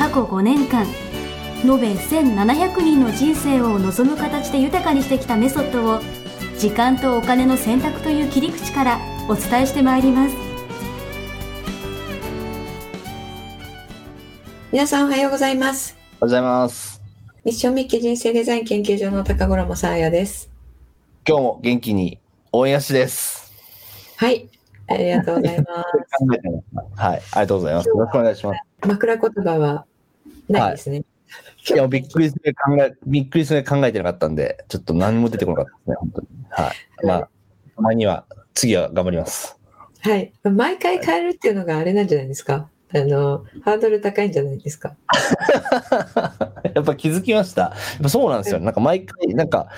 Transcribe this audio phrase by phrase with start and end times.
[0.00, 0.86] 過去5年間
[1.62, 6.00] 延べ1700人の人生を望む形で豊かにしてきたメソッドを
[6.58, 10.34] 時間とお金の選択という切り口からお伝えしてまいります。
[14.72, 15.94] 皆さんおはようございます。
[15.94, 17.02] おはようございます。
[17.44, 20.50] ミッションミッキー人生デザイン研究所の高頃もさあやです。
[21.28, 22.18] 今日も元気に
[22.52, 23.52] 応援しです。
[24.16, 24.48] はい
[24.88, 26.96] ありがとうございます。
[26.96, 27.88] はいありがとうございます。
[27.90, 28.60] よろしくお願いします。
[28.86, 29.84] 枕言葉は
[30.52, 31.04] ないですね、はい
[31.74, 36.26] いや、びっくりする考え、びっくりする考えてなかったんで、ちょっと何も出てこなかったですね、本当に。
[36.50, 37.06] はい。
[37.06, 37.28] まあ、
[37.76, 39.56] たまには、次は頑張ります。
[40.00, 40.32] はい。
[40.42, 42.68] 毎回変えるっていうのがあれなんじゃないですか？
[42.92, 44.96] あの、ハードル高いんじゃないですか？
[46.74, 47.62] やっぱ気づきました。
[47.62, 47.68] や
[48.00, 48.58] っぱそうなんですよ。
[48.60, 49.68] なんか毎回、なんか、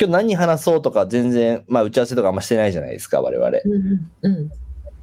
[0.00, 3.48] 今日何話そうとか全然、まあ打ち合わせとかあんましてないじゃないですか、我々。
[3.48, 4.50] うん、うん。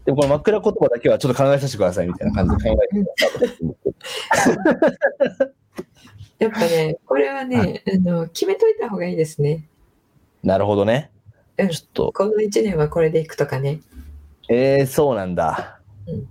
[0.05, 3.05] でもこの枕言葉だけはちょっと考えさせてくださいみたいな感じで考えて
[6.37, 9.67] やっぱね、これはね、はいあの、決めといた方がいいですね。
[10.43, 11.09] なるほどね。
[11.57, 13.79] うんちょっと、この1年はこれでいくとかね。
[14.49, 16.27] えー、そうなんだうん。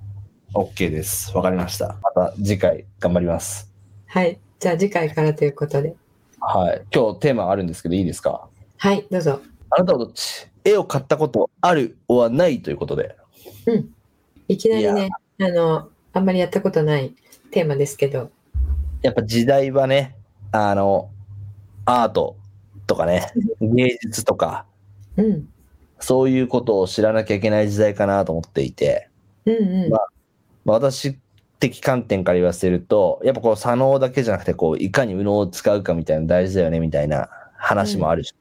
[0.53, 1.35] OK です。
[1.35, 1.97] わかりました。
[2.03, 3.73] また次回頑張ります。
[4.07, 4.39] はい。
[4.61, 5.97] じゃあ次回からということで。
[6.39, 6.83] はい。
[6.95, 8.47] 今日テーマあるんですけどいいですか？
[8.77, 9.41] はい、どうぞ。
[9.71, 10.47] あなたはどっち？
[10.63, 11.97] 絵を買ったことある？
[12.07, 12.61] はない？
[12.63, 13.17] ということで。
[14.49, 17.15] いきなりね、あの、あんまりやったことない
[17.51, 18.31] テーマですけど、
[19.03, 20.17] やっぱ時代はね、
[20.53, 21.11] あの、
[21.85, 22.37] アート
[22.87, 24.67] とかね、芸術とか、
[25.17, 25.49] うん、
[26.01, 29.09] そういうことを知らなきゃいけない時代かなと思っていて、
[29.47, 29.91] うん、うん。
[29.91, 29.99] ま
[30.65, 31.19] まあ私
[31.61, 38.35] 的観点から言わせると、やっぱこう、左脳だけじゃなくて、こう、いかに右脳を使うかみたいなの大事だよね、みたいな話もあるし、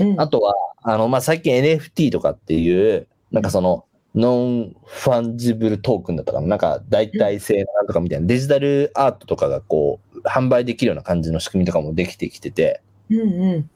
[0.00, 0.20] うん。
[0.20, 6.46] あとは、あの、まあ、最近 NFT とかっていう、なんかその、 non-fungible token だったかな？
[6.46, 8.26] なんか代替性なんとかみたいな。
[8.26, 13.70] デジタルアートとかがこう、販売できるような感じの仕組みとかもできてきてて、うん、うん。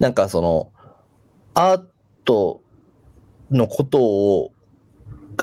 [0.00, 0.70] なんかその、
[1.54, 1.84] アー
[2.24, 2.60] ト
[3.50, 4.52] のことを、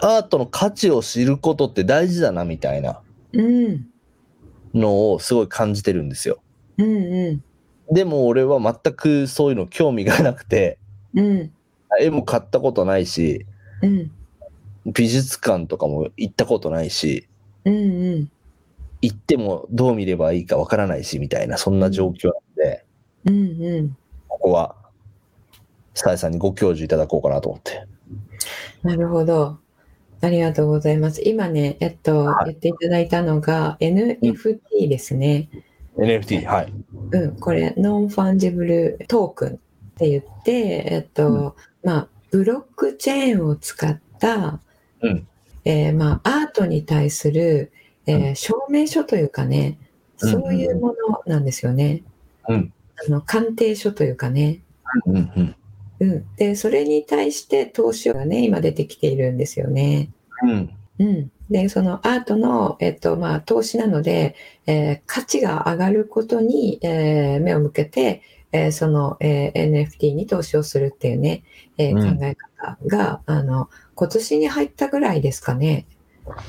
[0.02, 3.02] アートの価値を知ることって大事だなみたいな
[3.34, 3.88] うん、
[4.74, 6.42] のをすごい感じてるんですよ。
[6.78, 7.44] うん、う
[7.92, 10.78] でも俺は全くそういうの興味がなくて、
[11.14, 11.52] ん、うん、
[12.00, 13.46] 絵も買ったことないし、
[13.82, 14.12] うん、
[14.86, 17.28] 美術館とかも行ったことないし、
[17.66, 18.32] うん、うん、
[19.02, 22.86] 行ってもどう見ればいいかわからないし、みたいな、そんな状況なんで、
[23.26, 23.98] うん、うん。
[24.28, 24.76] ここは、
[25.94, 27.86] さえさんにご教授いただこうかなと思って。
[28.84, 29.60] なるほど。
[30.22, 31.22] ありがとうございます。
[31.24, 35.50] 今ね、えっと、はい言っていただいたのが NFT ですね。
[35.98, 36.74] NFT、はい。
[37.12, 39.52] うん、これ、 non-fungible token っ
[39.98, 40.52] て言って、
[40.92, 44.60] えっと、まあ、ブロックチェーンを使った、
[45.02, 45.28] うん
[45.66, 47.72] えーまあ、アートに対する、
[48.06, 49.90] えーう証明書というかね、うん
[50.32, 50.96] そういうもの
[51.28, 52.04] なんですよね。
[52.50, 52.74] うん。
[53.08, 54.60] あの鑑定書というかね。
[55.06, 55.56] うん、うん。
[56.02, 60.10] うん、で、それに対して投資がね、今出てきているんですよね。
[60.44, 60.70] うん。
[61.00, 64.36] うん、でそのアートの、えっとまあ、投資なので、
[64.66, 71.44] えー価値が上がることに、えー目を向けて、えーその、えー NFT に投資をするっていうね、
[71.78, 72.18] えーうん。
[72.18, 75.86] 考え方があの今年に入ったぐらいですかね。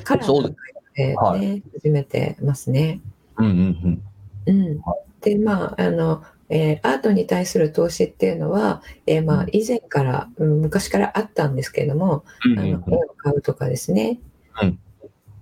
[0.05, 0.57] からそうです。
[0.97, 3.01] えーはね、始めてますね。
[3.39, 4.03] うん、うん、
[4.47, 4.81] うん、
[5.21, 12.59] でまああのえーアートに対する投資っていうのは、えーまあ、以前から、うん昔からあったんですけれども、うん。
[12.59, 12.81] あの絵を
[13.17, 14.19] 買うとかですね。
[14.63, 14.79] うん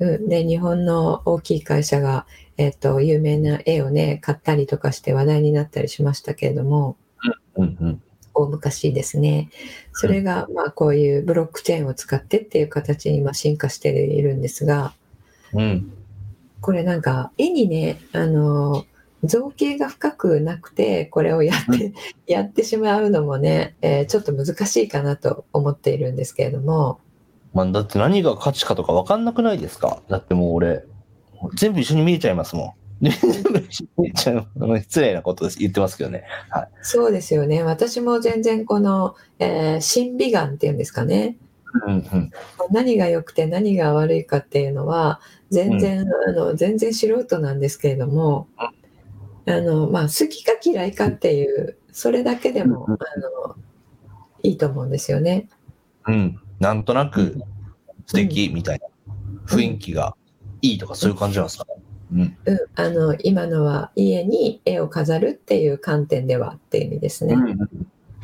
[0.00, 6.97] うんで日本の大きい会社が、えっと有名な絵をね買ったりとかして話題になったりしましたけれども
[7.56, 8.03] うん、うん。
[8.35, 9.50] 大昔ですね
[9.93, 14.95] それが、まあ、こういうブロックチェーンを使ってっていう形に今進化しているんですが
[15.53, 15.93] うん。
[16.61, 18.85] これなんか絵にねあの
[19.25, 21.93] 造形が深くなくてこれをやって、
[22.27, 27.00] やってしまうのもね、えーちょっと難しいかなと思っているんですけれども、
[27.59, 30.01] まあ、だって何が価値かとか分かんなくないですか？
[30.09, 30.85] だってもう俺、
[31.57, 33.05] 全部一緒に見えちゃいますもん。
[33.11, 34.47] 全部一緒に見えちゃう。
[34.61, 36.23] あの失礼なことです言ってますけどね。
[36.51, 36.69] はい。
[36.83, 41.37] そうですよね私も全然この、えー審美眼っていうんですかね
[41.87, 42.31] うんうん
[42.71, 45.21] 何が良くて何が悪いかっていうのは
[45.51, 48.71] 全然、あの全然素人なんですけれども、あ
[49.47, 52.97] のまあ、好きか嫌いかっていうそれだけでも、うんあ
[53.49, 53.57] の
[54.45, 55.49] いいと思うんですよね。
[56.07, 56.41] うん。
[56.61, 57.41] なんとなく
[58.07, 58.87] 素敵みたいな。
[59.47, 60.15] 雰囲気が
[60.61, 61.65] いいとかそういう感じなんですか？
[62.11, 62.37] ね。
[62.47, 62.55] うん。
[62.55, 67.35] うん、あの今のは家に絵を飾るっていう観点ではっていう意味ですね。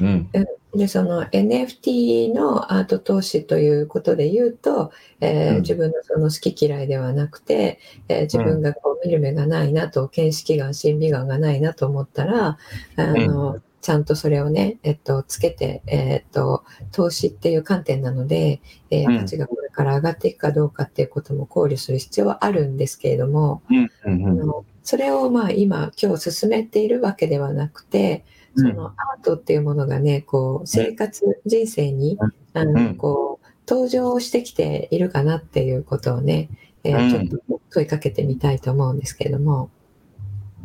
[0.00, 0.30] うん。
[0.74, 4.90] でその NFT のアート投資ということで言うと、
[5.20, 5.60] えーうん。
[5.62, 7.78] 自分のその好き嫌いではなくて、
[8.08, 12.58] えー自分がこう見る目がないなと見識眼審美眼がないなと思ったら
[12.96, 23.62] あの、ちゃんとそれをね、えっと、つけて、えっと、投資っていう観点なので、えーうん価値がこれから上がっていくかどうかっていうことも考慮する必要はあるんですけれども。
[23.70, 32.18] あのそれをまあ今今日進めているわけではなくてそのアートっていうものがねこう生活人生に
[32.52, 36.48] あうんのこう登場してきているかなっていうことをね、
[36.84, 39.70] えーうんちょっと問いかけてみたいと思うんですけれども。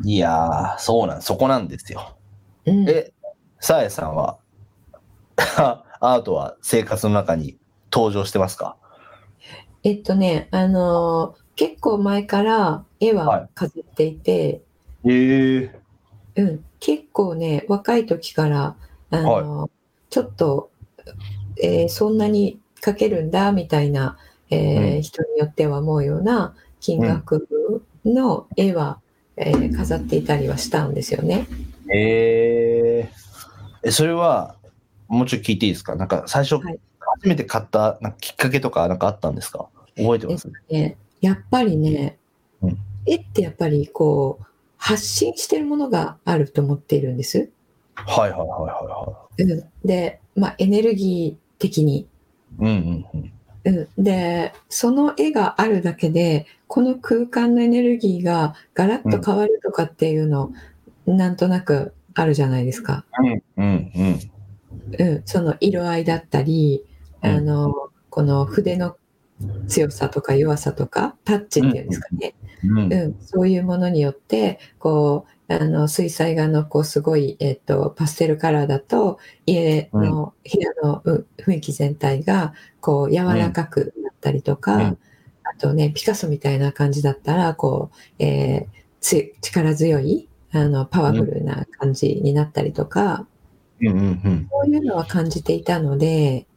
[0.03, 2.18] いやー、そうなん、そこなんですよ。
[2.69, 2.89] うん。
[2.89, 3.11] え、
[3.59, 4.37] さえさんは、
[6.01, 7.57] アートは生活の中に
[7.91, 8.77] 登場してますか？
[9.83, 14.61] えっとねあのー結構前から絵はは飾っていて、
[15.03, 15.79] ええ
[16.37, 18.77] うん、結構ね若い時から
[19.09, 19.69] あの、
[20.09, 20.71] ちょっと、
[21.61, 24.17] えーそんなに描けるんだみたいな、
[24.49, 25.01] えーうん。
[25.01, 29.01] 人によっては思うような金額の絵は、
[29.35, 31.45] えー飾っていたりはしたんですよね。
[31.91, 33.11] え
[33.83, 34.55] え、それは、
[35.07, 35.95] もうちょっと聞いていいですか？
[35.95, 36.79] なんか最初、はい。
[37.21, 39.67] 初めて買ったなんかきっかけとかなんかあったんですか？
[39.97, 40.47] 覚えてます？
[40.47, 42.17] とね、やっぱりね、
[42.61, 42.77] うん。
[43.05, 44.45] 絵ってやっぱりこう
[44.77, 47.49] 発信してるものがあると思っているんです。
[47.95, 52.07] はいはいはいはうん、で、まあ、エネルギー的に。
[52.59, 52.67] うん
[53.13, 53.31] うん。
[53.65, 60.53] うん、でその絵があるだけでこの空間のエネルギーがガラッと変わるとかっていうの、
[61.17, 63.05] なんとなくあるじゃないですか。
[63.19, 64.19] うんうんうん。
[64.97, 66.85] うん、その色合いだったり、
[67.23, 67.29] うん。
[67.29, 67.73] あの
[68.09, 68.95] この筆の
[69.67, 73.17] 強さとか弱さとかタッチっていうんですかね、うんうん。
[73.21, 84.97] そういうものによってこうあの水彩画のこうすごい、えっとパステルカラーだと家の部屋のうん雰囲気全体がこう柔らかくなったりとか、うん。
[85.43, 93.27] あとねピカソみたいな感じだったらこう、えーつ力強いあのパワフルな感じになったりとか、
[93.81, 94.47] うんうんうん。
[94.51, 96.47] そういうのは感じていたので、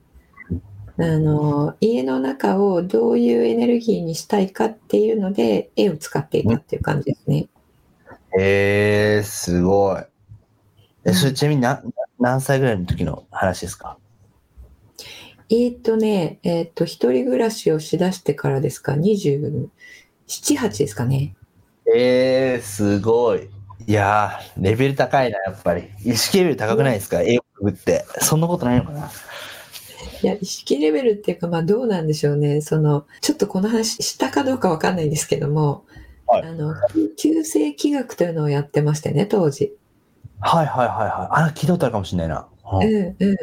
[0.99, 7.49] あの家の中をどういうエネルギーにしたいかっていうので絵を使っていたっていう感じですね。
[8.39, 10.03] えー、すごい。
[11.05, 11.83] え、それちなみにな
[12.19, 13.99] 何歳ぐらいの時の話ですか？
[15.51, 19.69] えーっとね、えーっと一人暮らしをしだしてからですか？27、
[20.29, 21.35] 8ですかね。
[21.95, 23.49] えー、すごい。
[23.87, 25.85] いやー、レベル高いな、やっぱり。
[26.05, 27.23] 意識レベル高くないですか？
[27.23, 28.05] 絵をくぐって。
[28.21, 29.11] そんなことないのかな？
[30.23, 32.61] いや意識レベルっていうかまあどうなんでしょうね。
[32.61, 35.85] そのちょっとこの話したかどうかわかんないんですけども、
[36.27, 36.75] はいあの
[37.17, 39.75] 旧世気学というのをやってましてね当時。
[40.41, 41.45] はいはいはいはい。
[41.51, 42.47] あ、聞いたことあるかもしれないな。
[42.73, 43.37] うんうんうん、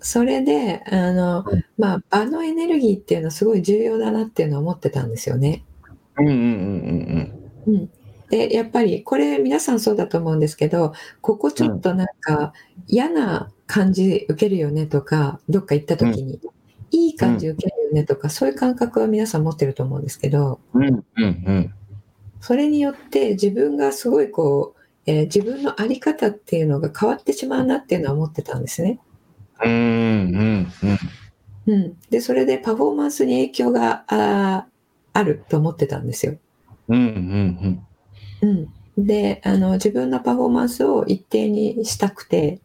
[0.00, 5.64] それであの、うんまあ、場のエネルギーっていうのはすごい重要だなっていうのを思ってたんですよね。
[6.18, 7.90] うんうんうんうん、
[8.30, 12.52] でやっぱりこれ皆さんそうだと思うんですけどここちょっとなんか
[12.88, 16.40] 嫌な感じ受けるよねとかどっか行った時に、
[16.90, 20.60] いい感じ受けるよねとかそういう感覚は皆さん持ってると思うんですけど。
[22.40, 29.00] それによって自分がすごいこう、えー自分の在り方っていうのが変わってしまうなっていうのは思ってたんですね。
[29.64, 29.72] うん。
[29.72, 30.72] うん。
[31.66, 31.74] うん。
[31.74, 34.66] うん、でそれでパフォーマンスに影響があ
[35.12, 36.36] あると思ってたんですよ。
[36.88, 36.96] うん。
[36.96, 37.06] うん。
[37.06, 37.08] う
[37.68, 37.86] ん、
[38.98, 42.60] であの自分のパフォーマンスを一定にしたくて、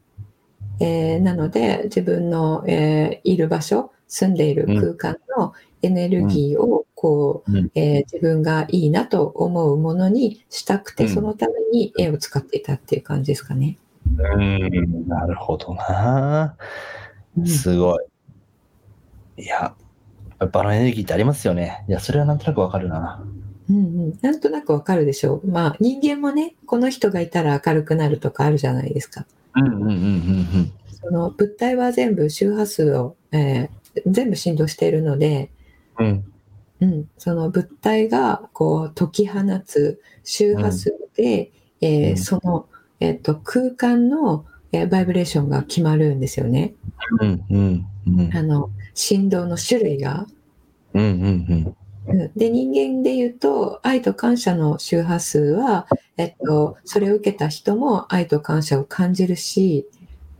[0.80, 13.78] えーなので自分の、えーいる場所住んでいる空間のエネルギーをこう、うんえー自分がいいなと思うものにしたくて、うんそのために絵を使っていたっていう感じですかね。
[14.18, 14.42] うん。
[14.42, 15.08] うん。
[15.08, 16.56] なるほどな。
[17.38, 17.98] うんすご
[19.38, 19.44] い。
[19.44, 19.74] いや、
[20.52, 21.84] 場のエネルギーってありますよね。
[21.88, 23.24] いや、それはなんとなくわかるな。
[23.72, 25.48] うんうん、なんとなくわかるでしょう。
[25.48, 29.26] まあ人間もねこの人がいたら明るくなるとかあるじゃないですか。
[31.02, 35.52] その物体は全部周波数を、えー全部振動しているので、
[36.00, 36.24] うん。
[36.80, 36.94] うん。
[36.94, 41.52] うん、その物体がこう解き放つ周波数で、
[41.82, 42.68] えーうんその、
[43.02, 46.74] えー、と空間の、えーバイブレーションが決まるんですよね。
[47.20, 48.38] うんうんうん。
[48.38, 50.26] あの振動の種類が
[50.94, 51.12] うんうん
[51.50, 51.76] うん
[52.36, 59.88] で人間で言うと愛と感謝の周波数は、えっと、それを受けた人も愛と感謝を感じるし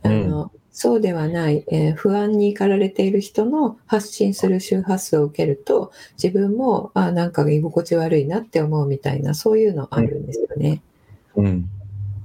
[0.02, 10.82] あの、そうではない、えー不安に駆られている人の発信する周波数を受けると自分もあなんか居心地悪いなって思うみたいなそういうのあるんですよね。
[11.36, 11.46] うん。
[11.46, 11.68] うん。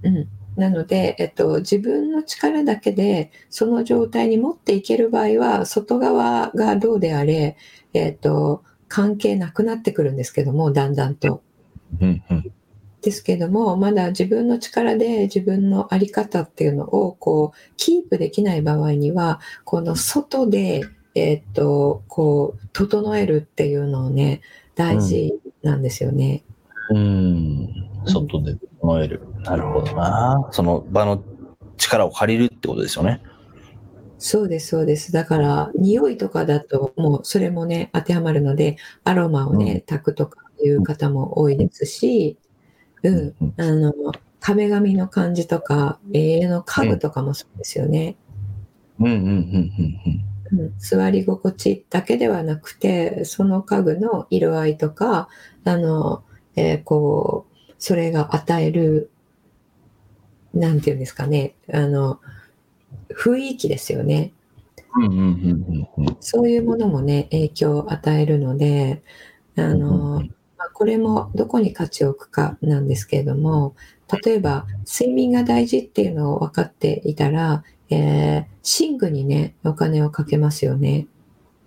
[0.04, 7.58] うん、なので、えっと、自分の力だけでその状態に持っていける場合は外側がどうであれ、
[7.94, 11.42] えっと、関係なくなってくるんですけどもだんだんと。
[12.02, 12.52] うんうん。
[13.02, 20.84] ですけどもまだ自分の力で自分の在り方っていうのをこうキープできない場合にはこの外で、
[21.16, 24.42] えっとこう整えるっていうのをね
[24.76, 26.44] 大事なんですよね。
[26.90, 27.70] うん。
[28.06, 29.22] 外で整える。
[29.44, 30.48] なるほどな。
[30.52, 31.24] その場の
[31.78, 33.22] 力を借りるってことですよね。
[34.20, 35.12] そうです、そうです。
[35.12, 42.38] だから、匂いとかだと、もうそれもね、当てはまるので、アロマをね、炊くとかいう方も多いですし、
[43.04, 43.94] うん、うんあの、
[44.40, 48.16] 壁紙の感じとか、家の家具とかもそうですよね。
[49.00, 50.60] うんうんうんうん。
[50.60, 55.28] うん、座り心地だけではなくて、その家具の色合いとか、
[55.64, 56.24] あの、
[56.56, 59.12] えーこう、それが与える、
[60.54, 62.20] なんていうんですかね、あの、
[63.10, 64.34] 雰囲気ですよね。
[66.20, 69.04] そういうものもね、影響を与えるので、
[69.58, 70.22] あうんの、
[70.58, 73.76] まあこれもどこに価値を置くかなんですけれども、
[74.26, 78.58] 例えば睡眠が大事っていうのを分かっていたら、えー
[78.92, 81.08] 寝具にね、お金をかけますよね。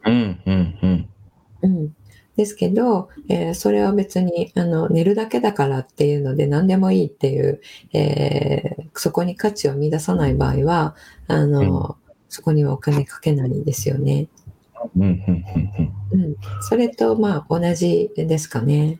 [0.04, 1.08] うんうんうん。
[1.62, 1.94] うん。
[2.36, 7.60] ですけど、えーそれは別にあの寝るだけだからっていうので何でもいいっていう、
[7.92, 10.94] えーそこに価値を見出さない場合は、
[11.28, 11.96] あの、
[12.28, 14.28] そこにはお金かけないんですよね。
[14.96, 15.44] うんうん
[16.12, 18.98] うんうん、それとまあ同じですかね。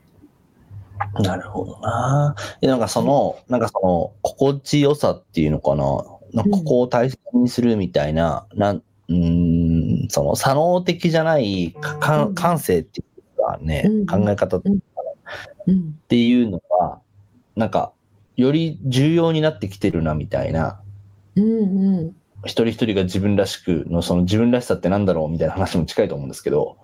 [1.17, 1.23] うん。
[1.23, 2.35] なるほどな。
[2.61, 5.85] でなんかその、なんかその、心地よさっていうのかな？
[6.33, 13.05] なんかここを大切にするみたいな、なん、うーん、その、左脳的じゃないか感性ってい
[13.39, 14.63] うかね、うん考え方っ
[15.67, 17.01] うん、ていうのは、
[17.57, 17.93] なんか、
[18.41, 20.81] より重要になってきてるなみたいな、
[21.37, 26.79] うん、うん、一人一人が自分らしくの、その自分らしさってなんだろうみたいな話も近いと思うんですけど、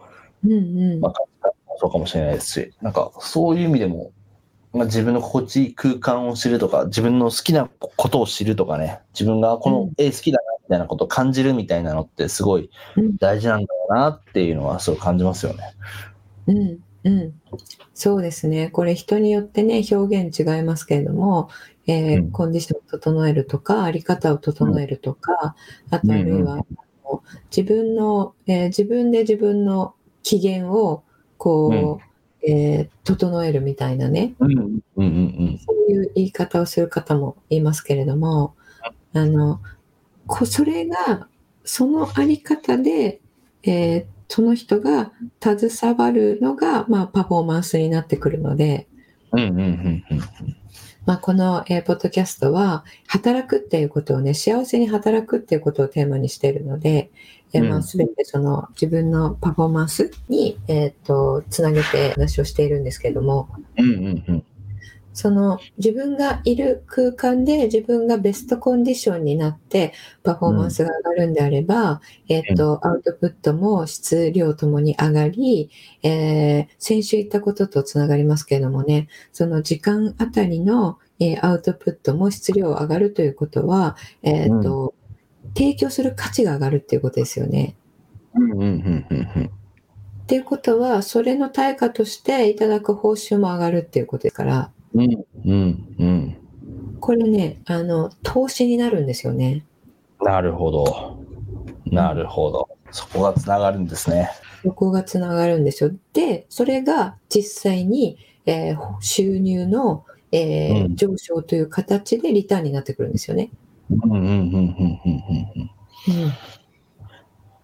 [0.45, 1.13] うん、うんまあ、
[1.79, 4.13] そうかもしれないですし、なんかそういう意味でも、
[4.73, 15.75] まあ、自分の心地いい空間を知るとか、自分の好きなことを知るとかね、自分がこの絵好きだなみたいなことを感じるみたいなのってすごいうん大事なんだろうなっていうのはすごい感じますよね。
[16.49, 16.79] うん、うん。
[17.95, 18.69] そうですね。
[18.71, 21.49] これ人によってね、表現違いますけれども、
[21.87, 22.31] えーうん。
[22.33, 25.55] コンディションを整えるとか、あり方を整えるとか、
[25.91, 26.65] あとあるいは、うん
[27.57, 29.95] 自分の、えー自分で自分の
[30.25, 31.05] 機嫌を、
[31.39, 38.55] こう、えー整えるみたいなね、うんうんうんそういう言い方をする方もいますけれども、
[39.13, 39.61] あの、
[40.27, 41.29] こそれが、
[41.65, 43.21] そのあり方で、
[43.63, 48.87] えーその人が携わるのが、まあ、パフォーマンスになってくるので、
[51.05, 57.11] まあ、この、えーポッドキャストは、働くっていうことをね、幸せに働くっていうことをテーマにしているので、
[57.53, 57.83] えーまあ、うん。
[57.85, 64.45] すべてその自分のパフォーマンスに、えっ、と、つなげて話をしているんですけれども、うんうんうん
[65.17, 75.71] その自分がいる空間で自分がベストコンディションになってパフォーマンスが上がるんであれば、えっ、と、アウトプットも質量ともに上がり、
[76.03, 84.95] えー先週言ったこととつながりますけれどもね、その時間あたりの、えーアウトプットも質量上がるということは、えっ、と、
[85.55, 87.75] 提供する価値が上がるっていうことですよね。
[88.35, 89.47] うんうんうんうんうん。
[89.47, 96.37] っていうことは、それの対価としていただく報酬も上がるっていうことですから、うんうんうん
[97.01, 99.65] これね、あの、投資になるんですよね。
[100.21, 101.19] なるほど。
[101.85, 102.69] なるほど。
[102.91, 104.31] そこがつながるんですね。
[104.65, 105.91] そこがつながるんですよ。
[106.15, 113.51] で、それが実際に、えー収入の、えーうん上昇という形でリターンになってくるんですよね。
[113.91, 114.73] うんうんうんうんうんうん
[116.25, 116.33] うん。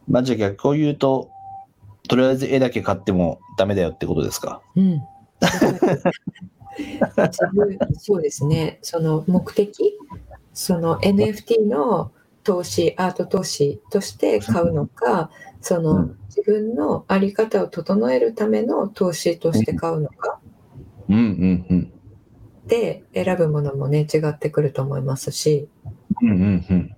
[0.06, 1.30] まあじゃあ逆を言うと、
[2.08, 4.60] とりあえず絵だけ買ってもダメだよってことですか？
[4.76, 5.00] うん。
[7.98, 8.78] そうですね。
[8.82, 9.98] その目的、
[10.52, 12.12] その NFT の
[12.44, 20.40] 投資、アート投資として買うのか、そうのん自分のあり方を整えるための投資として買うのか？
[21.08, 21.92] うんうんうん。
[22.66, 25.68] で選ぶものもね違ってくると思いますし
[26.22, 26.96] うんうんうん。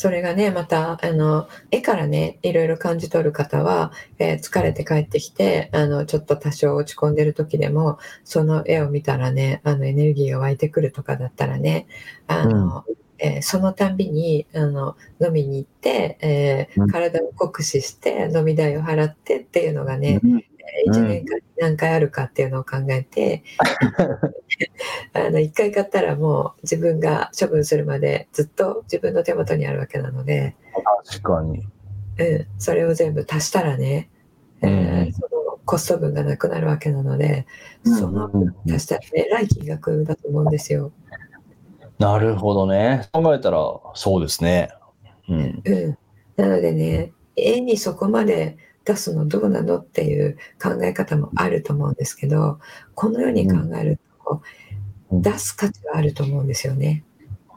[0.00, 11.86] それがねまたあの絵からねいろいろ感じ取る方は、えー疲れて帰ってきてあのちょっと多少落ち込んでる時でもその絵を見たらねあのエネルギーが湧いてくるとかだったらね
[12.28, 12.86] あの、
[13.18, 16.90] えーそのたんびにあの飲みに行って、えーうん。
[16.90, 20.44] 体を酷使して飲み代を払ってっていうのがね、うん
[20.88, 23.42] 1年間に何回あるかっていうのを考えて、
[25.12, 30.56] あの1回買ったらもう自分が処分するまでずっと自分の手元にあるわけなので、
[31.04, 31.66] 確かに。
[32.18, 34.10] うん、それを全部足したらね、
[34.62, 35.28] えーうんその
[35.64, 37.46] コスト分がなくなるわけなので、
[37.84, 40.90] そのうん足したらね、来金額だと思うんですよ。
[42.00, 43.08] なるほどね。
[43.12, 43.58] 考えたら、
[43.94, 44.70] そうですね。
[45.28, 45.62] うん。
[45.64, 45.98] うん、
[46.36, 52.58] なのでね、絵にそこまで出すのどうなのっていう考え方もあると思うんですけど、
[52.94, 54.40] このように考えると、うん
[55.12, 57.02] 出す価値はあると思うんですよね。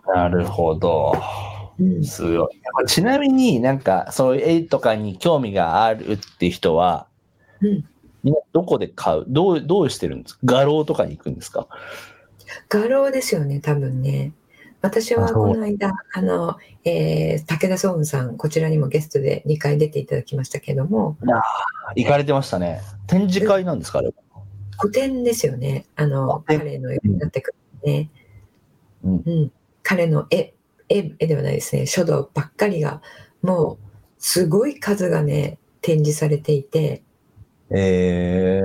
[0.08, 1.14] なるほど。
[1.80, 2.88] うん、すごい。
[2.88, 7.06] ちなみになんか、そういう絵とかに興味があるって人は、
[7.62, 7.86] うん
[8.54, 9.26] どこで買う？
[9.28, 10.40] どう、どうしてるんですか？
[10.46, 11.68] 画廊とかに行くんですか？
[12.70, 14.32] 画廊ですよね、多分ね。
[14.84, 21.16] 私はこの間、あの、えー武田総雲さん、こちらにもゲストで2回出ていただきましたけども、
[21.96, 22.82] 行かれてましたね。
[23.08, 24.14] 展示会なんですかあれ。
[24.78, 28.10] 古典ですよね、あの、彼の絵になってくるね。
[29.06, 29.52] うんうん。
[29.84, 30.54] 彼の絵、
[30.90, 33.02] 絵、絵ではないですね、書道ばっかりが、
[33.42, 33.86] もう、
[34.20, 37.04] すごい数がね、展示されていて、
[37.70, 38.60] え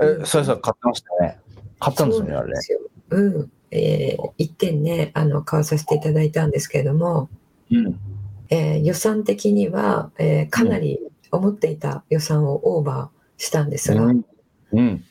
[0.00, 1.38] ー、うんえ、それさ、買ってましたね。
[1.78, 2.52] 買ったんですよね、あれ。
[3.10, 3.52] うん。
[3.74, 7.28] えー一点ね、あの、買わさせていただいたんですけれども、
[7.70, 7.98] うん。
[8.50, 11.00] えー予算的には、えーかなり
[11.30, 14.24] 思っていた予算をオーバーしたんですが、うん。
[14.72, 15.04] うん。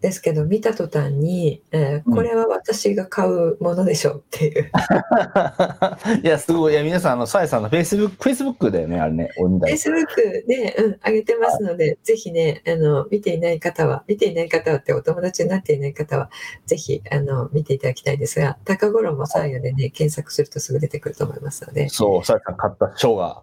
[0.00, 4.70] ですけど見た途端に、えーうんこれは私が買うものでしょうっていう、
[6.22, 6.72] いや、すごい。
[6.72, 9.30] いや、皆さん、あの、さえさんのフェイスブック、フェイスブックだよね、あれね。
[9.38, 16.30] お見たい Facebook で、うん、上げてますので、ぜひねあの、見ていない方は、見ていない方はってお友達になっていない方は、
[16.66, 23.42] ぜひあの見ていただきたいんですが、高頃もサーヤでね、検索するとすぐ出てくると思いますので、そう、さえさん買った賞が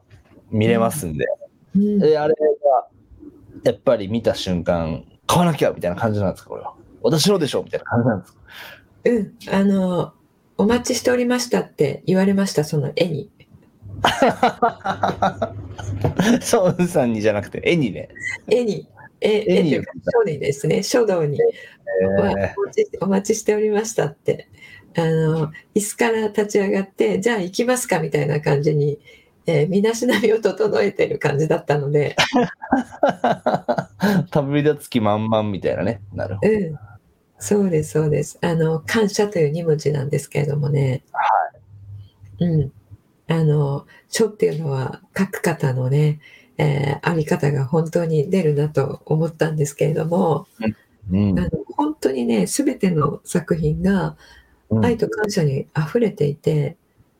[0.52, 1.26] 見れますんで。
[1.76, 2.88] うんえ、あれが、
[3.64, 6.74] やっぱり見た瞬間、買わなきゃみたいな感じなんですか、これは。
[7.04, 8.40] 私のでしょみたいな感じなんですか。
[9.06, 10.14] うん、あの、
[10.58, 13.30] お待ちしておりましたって言われました、その絵に。
[16.42, 18.10] ソウンさんにじゃなくて、絵にね。
[18.48, 18.88] 絵に、
[19.22, 19.82] 絵絵に書
[20.26, 21.40] にですね、書道に、
[22.18, 24.48] まあえお待ちお待ちしておりましたって、
[24.96, 29.00] あの、椅子から立ち上がって、じゃあ行きますかみたいな感じに、
[29.48, 36.02] えー身だしなみを整えている感じだったので、ー、旅立つ気満々みたいなね。
[36.14, 36.52] なるほど。
[36.52, 36.76] うん、
[37.40, 38.38] そうです、そうです。
[38.42, 41.04] あの、感謝という2文字なんですけれどもね、
[42.40, 42.72] うん。
[43.30, 46.20] あの、書っていうのは書く方のね、
[46.58, 50.48] えーあり方が本当に出るなと思ったんですけれども、
[51.12, 54.18] うんあの本当にね、すべての作品が
[54.70, 56.78] うん愛と感謝に溢れていて、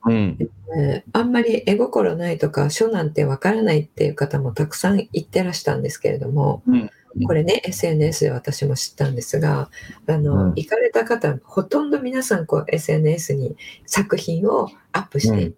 [0.08, 0.38] うん。
[0.78, 6.92] えーあんまり絵心ないとか書なんてわからないっていう方もたくさん言ってらしたんですけれども、うん
[7.26, 9.72] これね SNS で私も知ったんですが
[10.08, 13.56] あの、うん行かれた方ほとんど皆さんこう SNS に
[13.88, 15.58] 作品をアップしていて、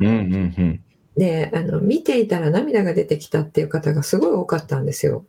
[0.00, 0.16] うんうんう
[0.62, 0.80] ん。
[1.16, 5.24] であの見ていたら涙が出てきたっていう方がすごい多かったんですよ。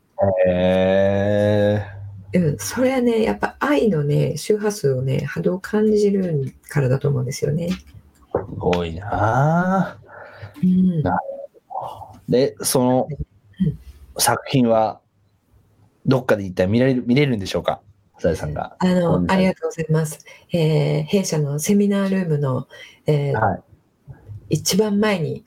[0.48, 1.82] え
[2.34, 7.70] うん、それはねやっぱ愛のね周波数をね波動を感じるからだと思うんですよね。
[8.34, 10.00] ー、すごいな
[10.62, 11.20] うんな
[12.28, 13.78] で、そのうん
[14.18, 15.02] 作品は、
[16.06, 17.82] どっかで一体見られる、見れるんでしょうか？
[18.20, 18.76] さやさんが。
[18.80, 20.24] あのうんありがとうございます。
[20.52, 22.68] えー弊社のセミナールームの、
[23.08, 23.64] えーはい。
[24.50, 25.44] 一番前に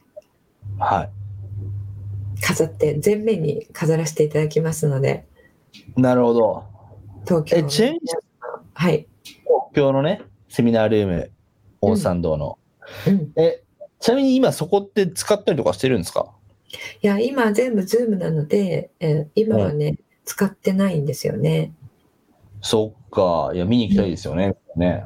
[0.78, 1.08] は
[2.40, 5.26] 飾って前面に飾らせていただきますので
[5.96, 6.00] い。
[6.00, 6.64] なるほど。
[7.24, 8.00] 東京のえちなみに
[8.74, 9.40] はい、東
[9.74, 11.30] 京のね、セミナールーム、
[11.80, 12.58] 大参道の。
[13.06, 13.62] うん、え、
[14.00, 16.32] ちなみに今そこって使ったりとかしてるんですか？
[17.02, 21.72] いや今全部ズームなので、えー今はね、使ってないんですよね。
[22.60, 23.52] そっか。
[23.54, 24.56] いや、見に行きたいですよね。
[24.76, 25.04] ね。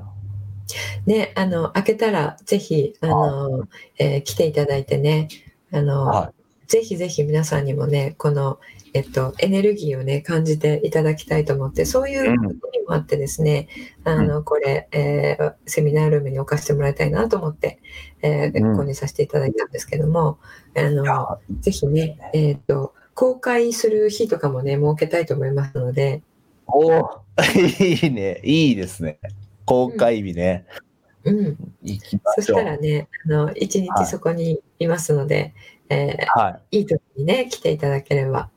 [1.04, 5.28] ねあの開けたらぜひあの、えー来ていただいてね
[5.72, 6.32] あの、は
[6.70, 8.61] ぜひぜひ皆さんにもねこの、
[8.94, 12.38] えっと、エネルギーをね感じていただきたいと思ってそういう意味
[12.87, 13.66] もあってですね、
[14.04, 17.80] あのこれ、えーセミナールームに置かせてもらいたいなと思って、
[18.22, 18.80] えーうん。
[18.80, 20.38] 購入させていただいたんですけども
[20.76, 26.22] あのぜひね、えっと公開する日とかもね設けたいと思いますので、
[26.68, 27.20] おー。
[28.06, 28.40] いいね。
[28.44, 29.18] いいですね。
[29.64, 30.66] 公開日ね。
[30.68, 30.80] うん、
[31.24, 32.59] 行きまそししょう。
[32.59, 35.54] たらね、あの一日そこにいますので、
[35.88, 36.76] えはい。
[36.76, 38.48] ーいい時にね、来ていただければ。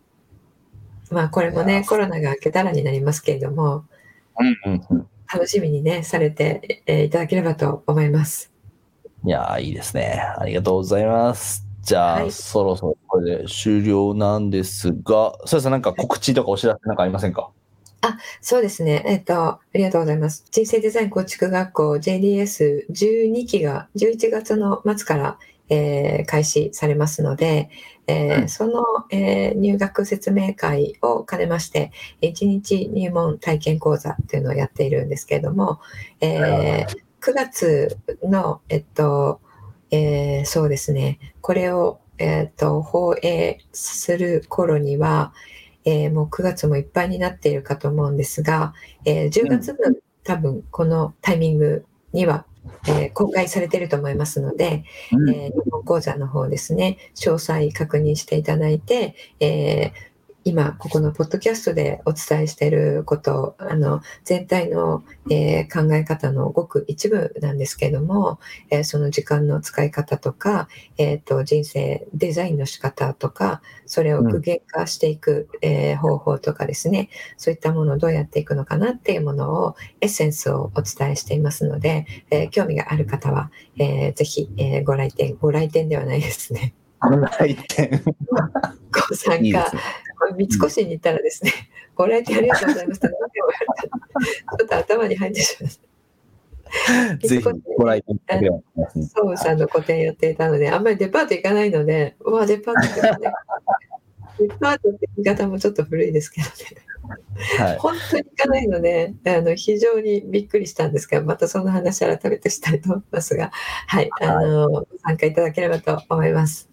[1.12, 3.86] まあ、これもね、コロナが明けたらになりますけれども、
[4.40, 5.08] うんうんうん。
[5.32, 8.52] 楽しみにね、されて、えーいただければと思います。
[9.26, 10.22] いやー、いいですね。
[10.38, 11.68] ありがとうございます。
[11.82, 17.52] じゃあ、はいそろそろこれで終了なんですが、そうですね、なんか告知とかお知らせなんかありませんか？
[18.42, 19.04] そうですね。
[19.06, 20.46] えっと、ありがとうございます。
[20.52, 25.40] 人生デザイン構築学校 JDS12 期が11月の末から、
[25.70, 27.70] えー開始されますので、
[28.08, 35.80] えーうんその、えー入学説明会を兼ねまして、1日入門体験講座っていうのをやっているんですけれども、
[36.22, 39.40] えー9月の、えっと、
[39.92, 45.34] えーそうですね、これを、えっと、放映する頃には、
[45.86, 48.74] えーもう9月もいっぱいになっているかと思うんですが、
[49.06, 52.46] えー10月分、多分このタイミングには、
[52.88, 55.30] えー公開されていると思いますので、うん。
[55.30, 60.13] えー日本講座の方ですね、詳細確認していただいて、えー
[60.46, 86.74] 今、ここのポッドキャストでお伝えしていること、あの、全体の、えー考え方のごく一部なんですけれども、えーその時間の使い方とか、えっ、と、人生デザインの仕方とか、それを具現化していく、えー方法とかですね、そういったものをどうやっていくのかなっていうものを、エッセンスをお伝えしていますので、えー興味がある方は、えーぜひ、えーご来店、ご来店ではないですね。
[87.00, 88.04] ご来店。
[88.92, 89.72] ご参加。
[90.32, 91.52] 三越に行ったらですね、
[91.96, 95.72] ご来店ありがとうございますって何て言われたらちょっと頭に入ってしまう。
[97.20, 97.44] ぜひ
[97.78, 103.32] ご来店いただければと思いソウさんの個展やっていたので、あんまりデパート行かないので、うわ、デパートってね、
[104.40, 106.54] デパートって言い方もちょっと古いですけどね、
[107.60, 107.78] はい。
[107.78, 113.52] 本当に行かないので、あの非常にびっくりしたんですが、またその話改めてしたいと思いますが、
[113.88, 116.70] はい、あの、ご参加いただければと思います。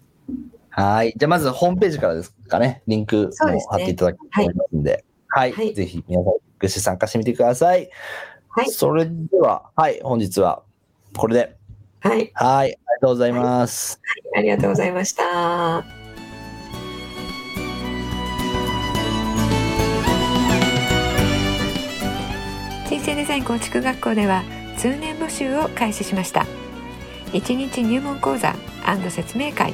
[0.71, 1.13] はい。
[1.15, 2.81] じゃあ、まずホームページからですかね。
[2.87, 5.05] リンクも貼っていただきたいと思いますんで。
[5.27, 5.51] はい。
[5.51, 7.89] はいぜひ、皆さん、ぐし参加してみてください。
[8.49, 10.01] はいそれでは、はい。
[10.01, 10.63] 本日は、
[11.17, 11.55] これで。
[12.01, 12.65] はい、はい。
[12.65, 14.01] ありがとうございます。
[14.35, 15.83] ありがとうございました。
[22.87, 24.43] 人生デザイン構築学校では
[24.77, 26.45] 通年募集を開始しました
[27.27, 28.53] 1日入門講座
[29.09, 29.73] 説明会